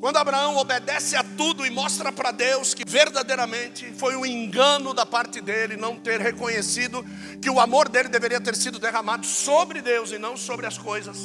[0.00, 5.04] Quando Abraão obedece a tudo e mostra para Deus que verdadeiramente foi um engano da
[5.04, 7.04] parte dele não ter reconhecido
[7.42, 11.18] que o amor dele deveria ter sido derramado sobre Deus e não sobre as coisas,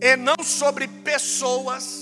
[0.00, 2.01] e não sobre pessoas,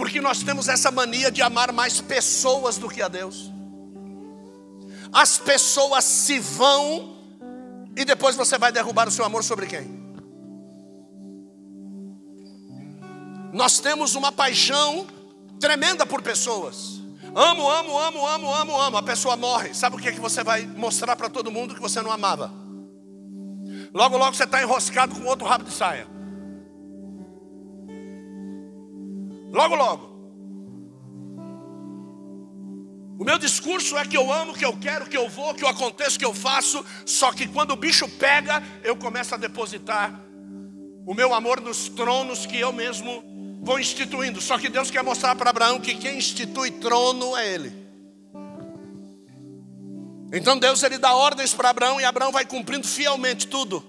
[0.00, 3.52] porque nós temos essa mania de amar mais pessoas do que a Deus.
[5.12, 7.18] As pessoas se vão
[7.94, 10.00] e depois você vai derrubar o seu amor sobre quem?
[13.52, 15.06] Nós temos uma paixão
[15.60, 17.02] tremenda por pessoas.
[17.34, 18.96] Amo, amo, amo, amo, amo, amo.
[18.96, 19.74] A pessoa morre.
[19.74, 22.50] Sabe o que, é que você vai mostrar para todo mundo que você não amava?
[23.92, 26.06] Logo, logo você está enroscado com outro rabo de saia.
[29.52, 30.10] Logo, logo.
[33.18, 35.68] O meu discurso é que eu amo, que eu quero, que eu vou, que eu
[35.68, 36.82] aconteço, que eu faço.
[37.04, 40.18] Só que quando o bicho pega, eu começo a depositar
[41.06, 44.40] o meu amor nos tronos que eu mesmo vou instituindo.
[44.40, 47.80] Só que Deus quer mostrar para Abraão que quem institui trono é Ele.
[50.32, 53.84] Então Deus ele dá ordens para Abraão e Abraão vai cumprindo fielmente tudo.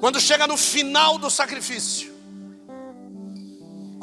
[0.00, 2.13] Quando chega no final do sacrifício,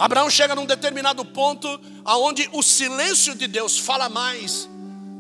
[0.02, 4.68] Abraão chega num determinado ponto aonde o silêncio de Deus fala mais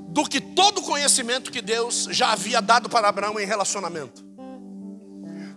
[0.08, 4.26] do que todo o conhecimento que Deus já havia dado para Abraão em relacionamento.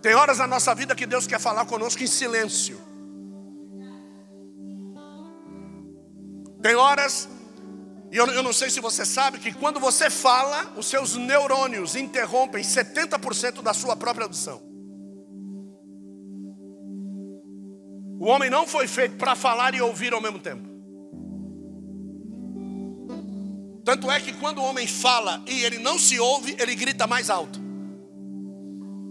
[0.03, 2.79] Tem horas na nossa vida que Deus quer falar conosco em silêncio.
[6.61, 7.27] Tem horas,
[8.13, 11.97] e eu, eu não sei se você sabe, que quando você fala, os seus neurônios
[11.97, 14.74] interrompem 70% da sua própria audição.
[18.25, 20.67] O homem não foi feito para falar e ouvir ao mesmo tempo.
[23.85, 27.29] Tanto é que quando o homem fala e ele não se ouve, ele grita mais
[27.29, 27.63] alto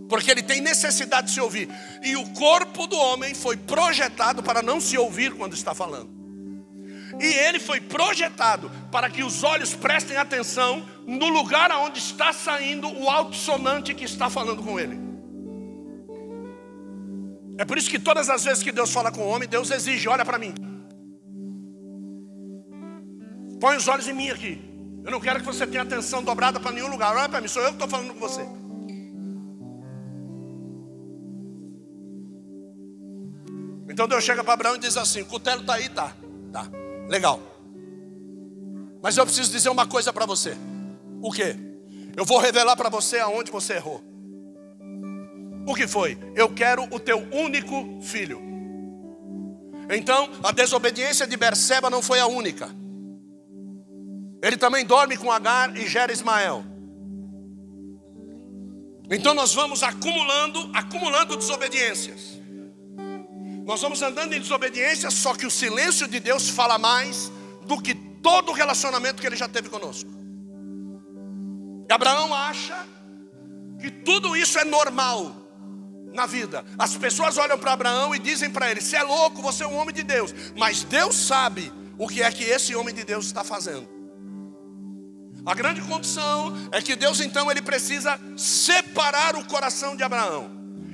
[0.09, 1.67] porque ele tem necessidade de se ouvir.
[2.03, 6.09] E o corpo do homem foi projetado para não se ouvir quando está falando.
[7.19, 12.87] E ele foi projetado para que os olhos prestem atenção no lugar onde está saindo
[12.87, 15.12] o alto sonante que está falando com ele.
[17.57, 20.07] É por isso que todas as vezes que Deus fala com o homem, Deus exige:
[20.07, 20.53] olha para mim.
[23.59, 24.61] Põe os olhos em mim aqui.
[25.03, 27.15] Eu não quero que você tenha atenção dobrada para nenhum lugar.
[27.15, 28.41] Olha para mim, sou eu que estou falando com você.
[33.89, 36.15] Então Deus chega para Abraão e diz assim: cutelo está aí, tá,
[36.51, 36.67] tá,
[37.07, 37.39] legal.
[39.01, 40.57] Mas eu preciso dizer uma coisa para você.
[41.21, 41.55] O que?
[42.15, 44.12] Eu vou revelar para você aonde você errou.
[45.65, 46.17] O que foi?
[46.35, 48.41] Eu quero o teu único filho.
[49.89, 52.69] Então, a desobediência de Berseba não foi a única.
[54.41, 56.65] Ele também dorme com Agar e gera Ismael.
[59.09, 62.41] Então nós vamos acumulando, acumulando desobediências.
[63.65, 67.31] Nós vamos andando em desobediência, só que o silêncio de Deus fala mais
[67.65, 70.09] do que todo o relacionamento que ele já teve conosco.
[71.89, 72.85] E Abraão acha
[73.79, 75.42] que tudo isso é normal.
[76.13, 76.63] Na vida.
[76.77, 79.77] As pessoas olham para Abraão e dizem para ele: Você é louco, você é um
[79.77, 80.33] homem de Deus.
[80.55, 83.87] Mas Deus sabe o que é que esse homem de Deus está fazendo.
[85.45, 90.49] A grande condição é que Deus então ele precisa separar o coração de Abraão.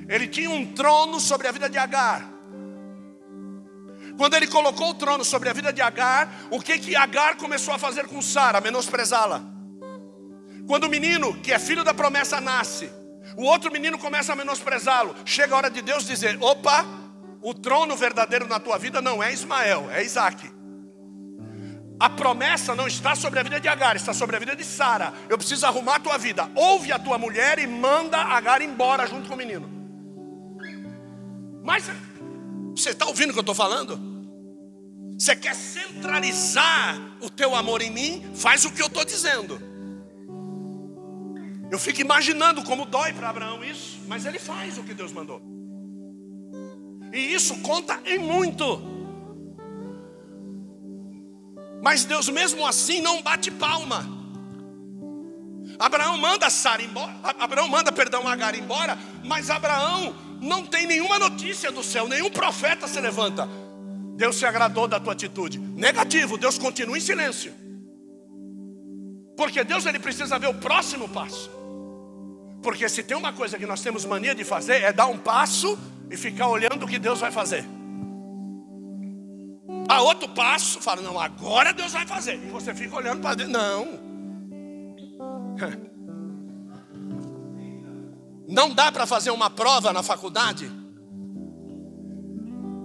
[0.08, 2.28] Ele tinha um trono sobre a vida de Agar.
[4.16, 7.72] Quando ele colocou o trono sobre a vida de Agar, o que que Agar começou
[7.72, 8.60] a fazer com Sara?
[8.60, 9.40] Menosprezá-la.
[10.66, 12.90] Quando o menino, que é filho da promessa, nasce,
[13.40, 15.16] o outro menino começa a menosprezá-lo.
[15.24, 16.84] Chega a hora de Deus dizer: opa,
[17.40, 20.50] o trono verdadeiro na tua vida não é Ismael, é Isaac.
[21.98, 25.14] A promessa não está sobre a vida de Agar, está sobre a vida de Sara.
[25.28, 26.50] Eu preciso arrumar a tua vida.
[26.54, 29.70] Ouve a tua mulher e manda Agar embora junto com o menino.
[31.62, 31.90] Mas
[32.74, 33.98] você está ouvindo o que eu estou falando?
[35.18, 38.30] Você quer centralizar o teu amor em mim?
[38.34, 39.69] Faz o que eu estou dizendo.
[41.70, 45.40] Eu fico imaginando como dói para Abraão isso, mas ele faz o que Deus mandou.
[47.12, 48.82] E isso conta em muito.
[51.82, 54.04] Mas Deus mesmo assim não bate palma.
[55.78, 61.72] Abraão manda Sara embora, Abraão manda, perdão, Agar embora, mas Abraão não tem nenhuma notícia
[61.72, 63.48] do céu, nenhum profeta se levanta.
[64.14, 65.58] Deus se agradou da tua atitude.
[65.58, 67.54] Negativo, Deus continua em silêncio.
[69.36, 71.59] Porque Deus ele precisa ver o próximo passo.
[72.62, 75.78] Porque se tem uma coisa que nós temos mania de fazer é dar um passo
[76.10, 77.64] e ficar olhando o que Deus vai fazer.
[79.88, 82.34] A outro passo, fala, não, agora Deus vai fazer.
[82.34, 83.52] E você fica olhando para dentro.
[83.52, 84.10] Não.
[88.48, 90.68] Não dá para fazer uma prova na faculdade?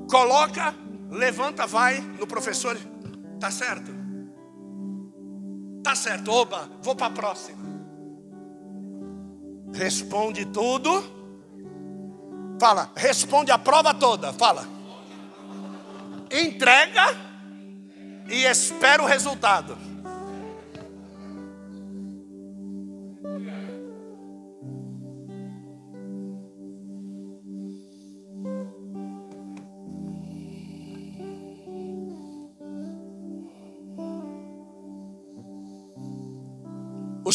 [0.07, 0.75] Coloca,
[1.09, 2.77] levanta, vai no professor.
[3.39, 3.91] Tá certo?
[5.83, 6.31] Tá certo.
[6.31, 7.74] Oba, vou para a próxima.
[9.75, 11.13] Responde tudo.
[12.59, 14.33] Fala, responde a prova toda.
[14.33, 14.75] Fala
[16.31, 17.05] entrega
[18.27, 19.77] e espera o resultado.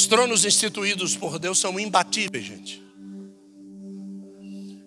[0.00, 2.82] Os tronos instituídos por Deus são imbatíveis, gente.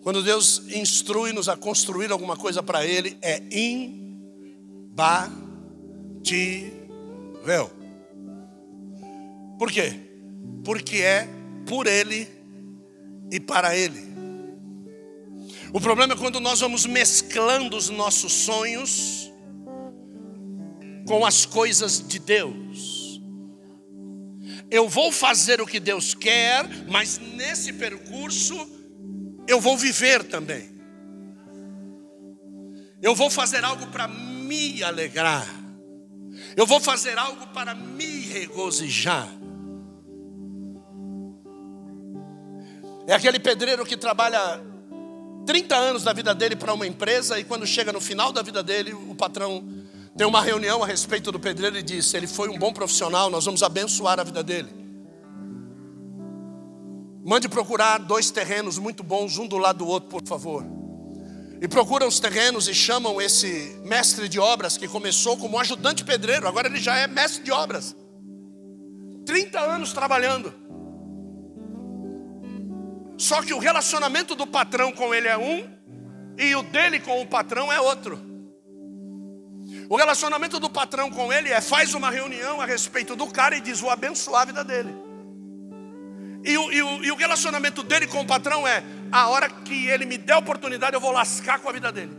[0.02, 4.02] Quando Deus instrui-nos a construir alguma coisa para Ele, é imbatível.
[9.60, 10.00] Por quê?
[10.66, 11.30] Porque é
[11.68, 12.28] por Ele
[13.32, 14.12] e para Ele.
[15.72, 19.32] O problema é quando nós vamos mesclando os nossos sonhos
[21.06, 23.03] com as coisas de Deus.
[24.74, 28.56] Eu vou fazer o que Deus quer, mas nesse percurso
[29.48, 30.68] eu vou viver também.
[33.00, 35.48] Eu vou fazer algo para me alegrar.
[36.58, 39.30] Eu vou fazer algo para me regozijar.
[43.06, 44.60] É aquele pedreiro que trabalha
[45.46, 48.64] 30 anos da vida dele para uma empresa e quando chega no final da vida
[48.64, 49.64] dele, o patrão
[50.16, 53.46] tem uma reunião a respeito do pedreiro e diz: ele foi um bom profissional, nós
[53.46, 54.70] vamos abençoar a vida dele.
[57.26, 60.66] Mande procurar dois terrenos muito bons, um do lado do outro, por favor.
[61.62, 66.48] E procuram os terrenos e chamam esse mestre de obras que começou como ajudante pedreiro,
[66.48, 67.96] agora ele já é mestre de obras.
[69.26, 70.54] 30 anos trabalhando.
[73.18, 75.66] Só que o relacionamento do patrão com ele é um
[76.38, 78.33] e o dele com o patrão é outro.
[79.94, 83.62] O relacionamento do patrão com ele é faz uma reunião a respeito do cara e
[83.62, 84.92] diz: Vou abençoar a vida dele.
[86.44, 89.86] E o, e, o, e o relacionamento dele com o patrão é: a hora que
[89.86, 92.12] ele me der oportunidade, eu vou lascar com a vida dele.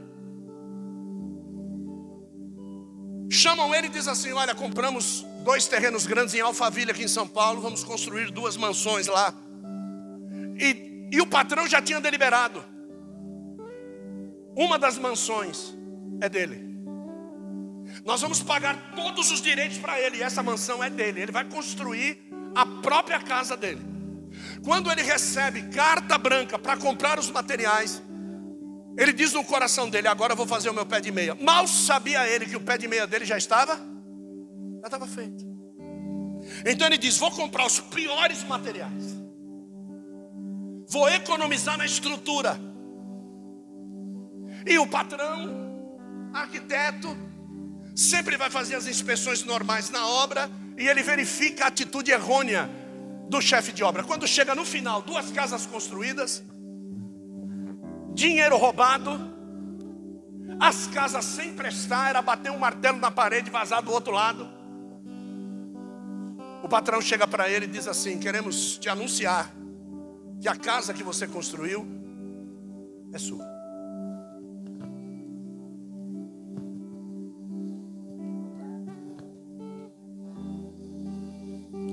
[3.29, 7.27] Chamam ele e diz assim: Olha, compramos dois terrenos grandes em Alphaville, aqui em São
[7.27, 9.35] Paulo, vamos construir duas mansões lá.
[10.61, 12.65] E, e o patrão já tinha deliberado.
[14.55, 15.75] Uma das mansões
[16.21, 16.64] é dele.
[18.05, 21.21] Nós vamos pagar todos os direitos para ele, e essa mansão é dele.
[21.21, 22.19] Ele vai construir
[22.55, 23.81] a própria casa dele.
[24.65, 28.03] Quando ele recebe carta branca para comprar os materiais,
[28.97, 31.35] ele diz no coração dele: Agora eu vou fazer o meu pé de meia.
[31.35, 35.45] Mal sabia ele que o pé de meia dele já estava, já estava feito.
[36.65, 39.17] Então ele diz: Vou comprar os piores materiais,
[40.89, 42.59] vou economizar na estrutura.
[44.67, 47.15] E o patrão, arquiteto,
[47.95, 52.69] sempre vai fazer as inspeções normais na obra e ele verifica a atitude errônea
[53.29, 54.03] do chefe de obra.
[54.03, 56.43] Quando chega no final, duas casas construídas,
[58.13, 59.33] dinheiro roubado,
[60.59, 64.49] as casas sem prestar, era bater um martelo na parede e vazar do outro lado.
[66.63, 69.53] O patrão chega para ele e diz assim: Queremos te anunciar
[70.41, 71.87] que a casa que você construiu
[73.13, 73.54] é sua.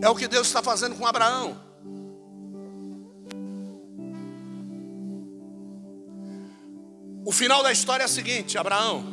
[0.02, 1.56] É o que Deus está fazendo com Abraão.
[7.24, 9.06] O final da história é o seguinte: Abraão,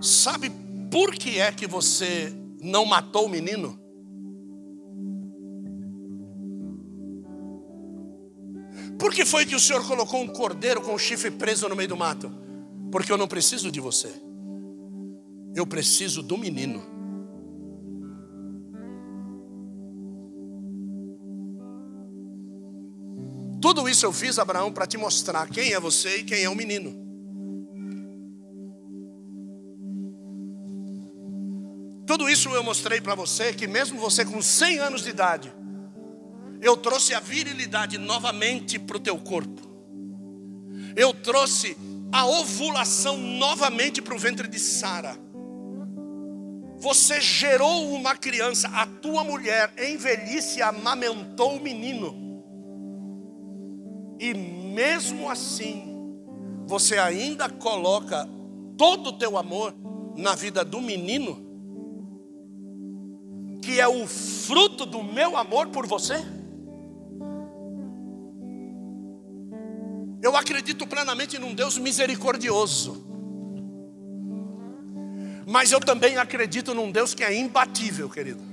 [0.00, 0.50] sabe
[0.90, 3.78] por que é que você não matou o menino?
[8.98, 11.88] Por que foi que o Senhor colocou um cordeiro com o chifre preso no meio
[11.88, 12.28] do mato?
[12.90, 14.12] Porque eu não preciso de você,
[15.54, 16.97] eu preciso do menino.
[23.68, 26.54] Tudo isso eu fiz, Abraão, para te mostrar quem é você e quem é o
[26.54, 26.90] menino.
[32.06, 35.52] Tudo isso eu mostrei para você que, mesmo você com 100 anos de idade,
[36.62, 39.60] eu trouxe a virilidade novamente para o teu corpo.
[40.96, 41.76] Eu trouxe
[42.10, 45.14] a ovulação novamente para o ventre de Sara.
[46.78, 52.27] Você gerou uma criança, a tua mulher em velhice amamentou o menino.
[54.18, 55.88] E mesmo assim,
[56.66, 58.28] você ainda coloca
[58.76, 59.74] todo o teu amor
[60.16, 61.46] na vida do menino,
[63.62, 66.24] que é o fruto do meu amor por você?
[70.20, 73.06] Eu acredito plenamente num Deus misericordioso.
[75.46, 78.47] Mas eu também acredito num Deus que é imbatível, querido.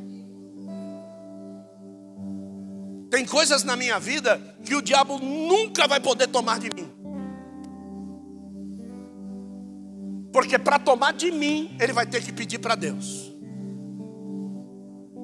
[3.16, 6.92] Tem coisas na minha vida que o diabo nunca vai poder tomar de mim.
[10.34, 13.32] Porque para tomar de mim, ele vai ter que pedir para Deus.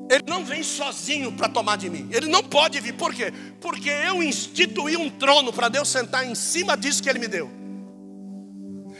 [0.10, 2.08] Ele não vem sozinho para tomar de mim.
[2.14, 2.94] Ele não pode vir.
[2.94, 3.34] Por quê?
[3.60, 7.52] Porque eu instituí um trono para Deus sentar em cima disso que ele me deu.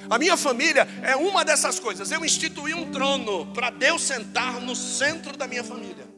[0.10, 2.12] A minha família é uma dessas coisas.
[2.12, 6.11] Eu instituí um trono para Deus sentar no centro da minha família.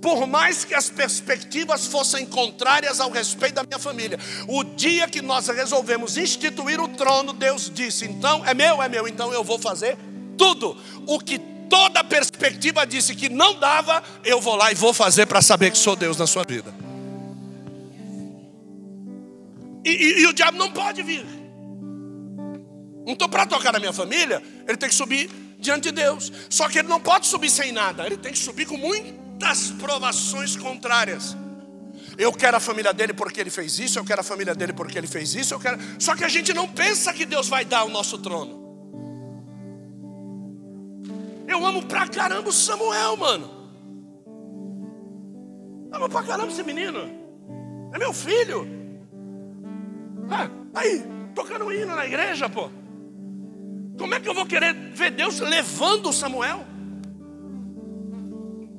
[0.00, 5.20] Por mais que as perspectivas fossem contrárias ao respeito da minha família, o dia que
[5.20, 9.58] nós resolvemos instituir o trono, Deus disse: então é meu, é meu, então eu vou
[9.58, 9.98] fazer
[10.36, 10.76] tudo.
[11.04, 11.38] O que
[11.68, 15.78] toda perspectiva disse que não dava, eu vou lá e vou fazer para saber que
[15.78, 16.72] sou Deus na sua vida.
[19.84, 21.26] E, e, e o diabo não pode vir.
[23.04, 25.28] Então, para tocar na minha família, ele tem que subir
[25.58, 26.30] diante de Deus.
[26.48, 29.70] Só que ele não pode subir sem nada, ele tem que subir com muito muitas
[29.70, 31.36] provações contrárias.
[32.16, 34.98] Eu quero a família dele porque ele fez isso, eu quero a família dele porque
[34.98, 35.78] ele fez isso, eu quero.
[35.98, 38.66] Só que a gente não pensa que Deus vai dar o nosso trono.
[41.46, 43.50] Eu amo pra caramba o Samuel, mano.
[45.92, 47.08] Amo pra caramba esse menino.
[47.94, 48.66] É meu filho.
[50.28, 52.68] Ah, aí, tocando hino na igreja, pô.
[53.96, 56.77] Como é que eu vou querer ver Deus levando o Samuel?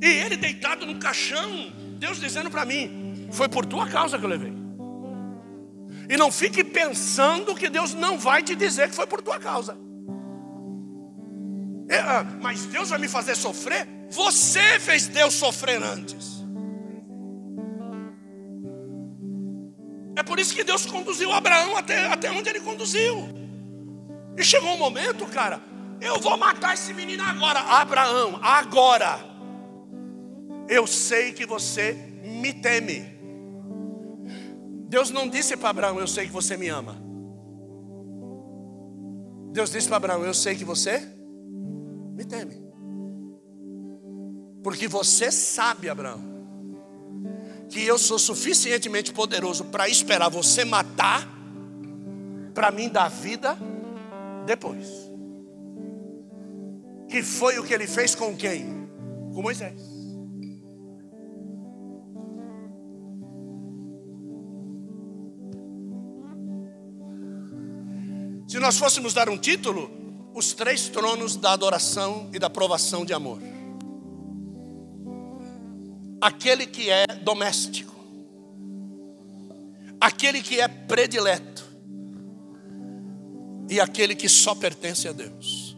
[0.01, 4.29] E ele deitado no caixão, Deus dizendo para mim: Foi por tua causa que eu
[4.29, 4.53] levei.
[6.09, 9.77] E não fique pensando que Deus não vai te dizer que foi por tua causa.
[11.87, 13.87] É, ah, mas Deus vai me fazer sofrer?
[14.09, 16.39] Você fez Deus sofrer antes.
[20.15, 23.29] É por isso que Deus conduziu Abraão até, até onde ele conduziu.
[24.37, 25.61] E chegou um momento, cara,
[26.01, 27.59] eu vou matar esse menino agora.
[27.59, 29.28] Abraão, agora
[30.69, 31.93] eu sei que você
[32.23, 33.17] me teme.
[34.87, 36.95] Deus não disse para Abraão, eu sei que você me ama.
[39.51, 41.01] Deus disse para Abraão, eu sei que você
[42.13, 42.63] me teme.
[44.63, 46.21] Porque você sabe, Abraão,
[47.67, 51.27] que eu sou suficientemente poderoso para esperar você matar,
[52.53, 53.57] para mim dar vida
[54.45, 54.87] depois.
[57.07, 58.87] Que foi o que ele fez com quem?
[59.33, 59.88] Com Moisés.
[68.49, 69.91] Se nós fôssemos dar um título,
[70.33, 73.39] os três tronos da adoração e da provação de amor.
[76.19, 77.93] Aquele que é doméstico,
[80.01, 81.63] aquele que é predileto,
[83.69, 85.77] e aquele que só pertence a Deus.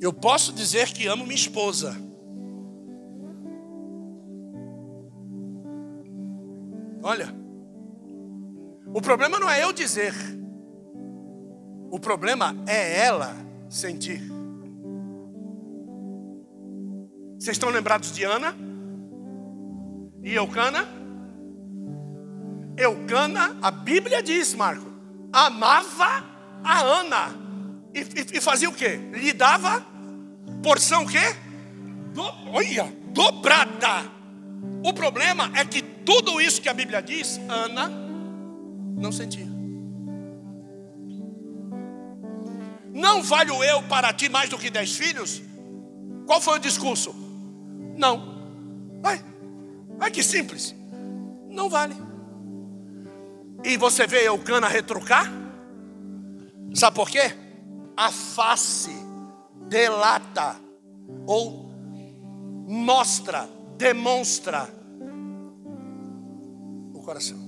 [0.00, 1.94] Eu posso dizer que amo minha esposa,
[7.06, 7.43] Olha,
[8.94, 10.14] o problema não é eu dizer,
[11.90, 13.34] o problema é ela
[13.68, 14.22] sentir.
[17.36, 18.54] Vocês estão lembrados de Ana?
[20.22, 20.86] E Eucana?
[22.76, 24.88] Eucana, a Bíblia diz, Marco,
[25.32, 26.24] amava
[26.62, 27.34] a Ana.
[27.92, 29.00] E, e, e fazia o quê?
[29.12, 29.84] Lhe dava
[30.62, 31.34] porção o quê?
[32.12, 32.22] Do,
[32.52, 34.08] olha, dobrada.
[34.84, 38.03] O problema é que tudo isso que a Bíblia diz, Ana
[38.96, 39.46] não sentia.
[42.92, 45.42] Não valho eu para ti mais do que dez filhos?
[46.26, 47.14] Qual foi o discurso?
[47.96, 49.00] Não.
[49.02, 49.22] Vai,
[49.98, 50.74] vai que simples.
[51.50, 51.94] Não vale.
[53.64, 55.30] E você vê Eucana retrucar?
[56.74, 57.34] Sabe por quê?
[57.96, 58.90] A face
[59.68, 60.56] delata
[61.26, 61.70] ou
[62.66, 64.68] mostra, demonstra
[66.92, 67.43] o coração.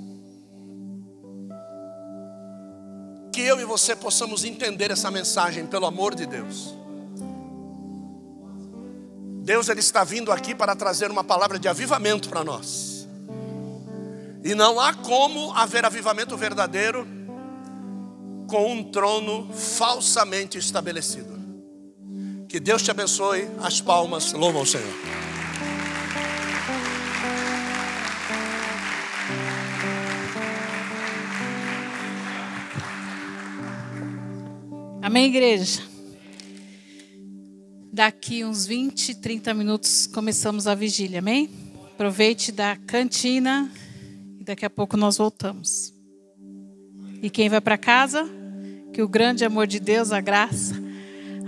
[3.36, 6.74] Que eu e você possamos entender essa mensagem pelo amor de Deus.
[9.44, 13.06] Deus ele está vindo aqui para trazer uma palavra de avivamento para nós.
[14.42, 17.06] E não há como haver avivamento verdadeiro
[18.46, 21.38] com um trono falsamente estabelecido.
[22.48, 23.50] Que Deus te abençoe.
[23.62, 25.25] As palmas louvam o Senhor.
[35.06, 35.82] Amém, igreja?
[37.92, 41.48] Daqui uns 20, 30 minutos começamos a vigília, amém?
[41.94, 43.70] Aproveite da cantina
[44.40, 45.94] e daqui a pouco nós voltamos.
[47.22, 48.28] E quem vai para casa,
[48.92, 50.74] que o grande amor de Deus, a graça,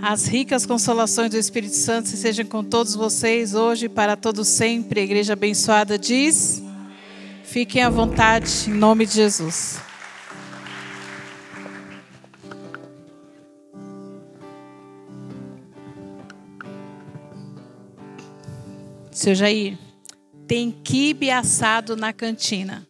[0.01, 5.01] as ricas consolações do Espírito Santo sejam com todos vocês hoje e para todos sempre.
[5.01, 6.63] A igreja abençoada diz:
[7.43, 9.88] Fiquem à vontade em nome de Jesus.
[19.19, 19.77] Seu Jair,
[20.47, 22.87] tem quibe assado na cantina.